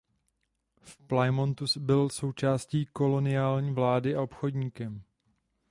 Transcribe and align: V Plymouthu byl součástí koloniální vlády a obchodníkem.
V 0.83 0.97
Plymouthu 1.07 1.65
byl 1.79 2.09
součástí 2.09 2.85
koloniální 2.85 3.73
vlády 3.73 4.15
a 4.15 4.21
obchodníkem. 4.21 5.01